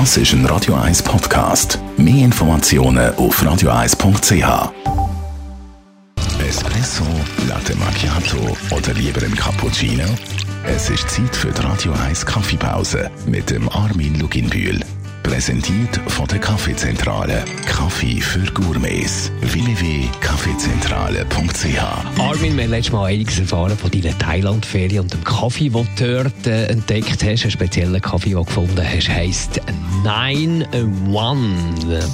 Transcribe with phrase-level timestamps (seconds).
[0.00, 1.78] Das ist ein Radio 1 Podcast.
[1.96, 4.72] Mehr Informationen auf radio1.ch.
[6.44, 7.04] Espresso,
[7.46, 10.02] Latte Macchiato oder lieber ein Cappuccino?
[10.64, 14.80] Es ist Zeit für die Radio 1 Kaffeepause mit dem Armin Luginbühl.
[15.24, 17.44] Präsentiert von der Kaffeezentrale.
[17.66, 19.32] Kaffee für Gourmets.
[19.40, 25.88] www.kaffeezentrale.ch Armin, wir haben letztes Mal einiges erfahren von deiner Thailand-Ferie und dem Kaffee, den
[25.96, 27.42] du dort äh, entdeckt hast.
[27.42, 29.60] Einen speziellen Kaffee, den du gefunden hast, heisst
[30.04, 30.66] 9-1.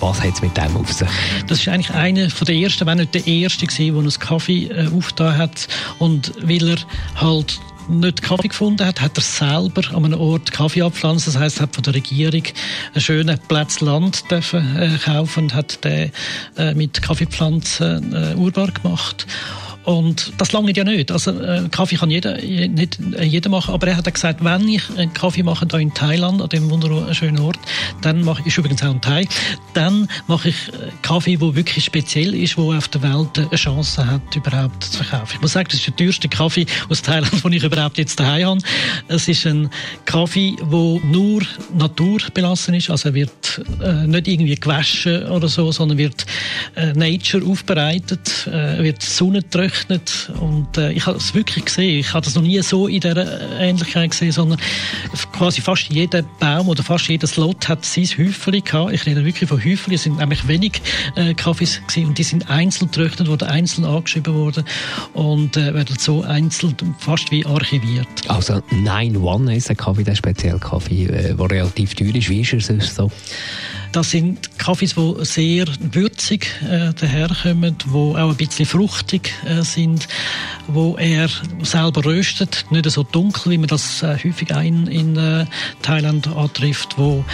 [0.00, 1.08] Was hat es mit dem auf sich?
[1.48, 5.36] Das ist eigentlich einer der ersten, wenn nicht der erste der einen Kaffee äh, aufgetan
[5.38, 5.66] hat.
[5.98, 6.76] Und weil er
[7.16, 11.26] halt nicht Kaffee gefunden hat, hat er selber an einem Ort Kaffee abpflanzt.
[11.26, 12.42] Das heißt, er hat von der Regierung
[12.92, 16.12] einen schönen Platz Land dürfen, äh, kaufen und hat den
[16.56, 19.26] äh, mit Kaffeepflanzen äh, urbar gemacht.
[19.84, 21.10] Und das lange ja nicht.
[21.10, 25.12] Also äh, Kaffee kann jeder, nicht jeder machen, aber er hat gesagt, wenn ich einen
[25.12, 27.58] Kaffee mache da in Thailand, an dem wunderschönen Ort,
[28.02, 29.26] dann mache ich, ist übrigens auch ein Thai,
[29.74, 34.06] dann mache ich äh, Kaffee, wo wirklich speziell ist, wo auf der Welt eine Chance
[34.06, 35.34] hat, überhaupt zu verkaufen.
[35.36, 38.46] Ich muss sagen, das ist der teuerste Kaffee aus Thailand, den ich überhaupt jetzt daheim
[38.46, 38.60] habe.
[39.08, 39.70] Es ist ein
[40.04, 41.42] Kaffee, wo nur
[41.76, 43.30] naturbelassen ist, also er wird
[43.82, 46.26] äh, nicht irgendwie gewaschen oder so, sondern wird
[46.76, 51.98] äh, Nature aufbereitet, äh, wird Sonne gerechnet und äh, ich habe es wirklich gesehen.
[52.00, 54.58] Ich habe das noch nie so in dieser Ähnlichkeit gesehen, sondern
[55.32, 58.92] quasi fast jeder Baum oder fast jedes Lot hat sein Häufchen gehabt.
[58.92, 59.92] Ich rede wirklich von Häufchen.
[59.92, 60.80] Es sind nämlich wenig
[61.16, 64.64] äh, Kaffees gewesen und die sind einzeln gerechnet worden, einzeln angeschrieben worden
[65.14, 68.08] und äh, werden so einzeln fast wie archiviert.
[68.28, 72.28] Also 9-1 ist ein Kaffee, der speziell Kaffee, der relativ teuer ist.
[72.28, 73.10] Wie ist er sonst so?
[73.92, 80.08] Das sind Kaffees, die sehr würzig äh, daherkommen, die auch ein bisschen fruchtig äh, sind,
[80.66, 81.28] wo er
[81.62, 85.46] selber röstet, nicht so dunkel, wie man das äh, häufig ein in äh,
[85.82, 87.24] Thailand antrifft, wo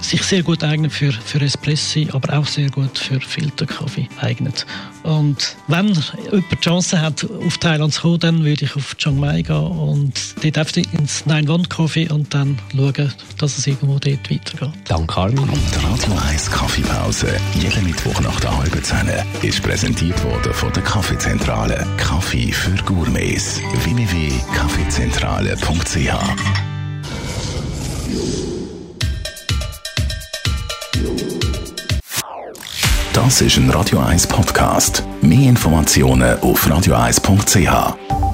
[0.00, 4.66] sich sehr gut eignet für, für Espressi, aber auch sehr gut für Filterkaffee eignet.
[5.02, 9.18] Und wenn jemand die Chance hat, auf Thailand zu kommen, dann würde ich auf Chiang
[9.18, 13.98] Mai gehen und dort einfach ins Nine One Coffee und dann schauen, dass es irgendwo
[13.98, 14.70] dort weitergeht.
[14.88, 15.38] Danke, Armin.
[15.38, 19.08] Und die Radio 1 Kaffeepause, jeden Mittwoch nach der halben Zehn,
[19.42, 21.86] ist präsentiert worden von der Kaffeezentrale.
[21.96, 23.60] Kaffee für Gourmets.
[23.84, 26.60] www.kaffeezentrale.ch
[33.12, 35.02] Das ist ein Radio 1 Podcast.
[35.20, 38.29] Mehr Informationen auf radio1.ch.